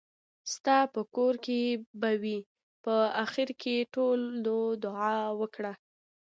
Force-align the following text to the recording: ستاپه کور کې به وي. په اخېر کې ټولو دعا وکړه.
ستاپه 0.53 1.01
کور 1.15 1.35
کې 1.45 1.59
به 1.99 2.11
وي. 2.21 2.39
په 2.83 2.93
اخېر 3.25 3.49
کې 3.61 3.75
ټولو 3.95 4.55
دعا 4.83 5.15
وکړه. 5.39 5.73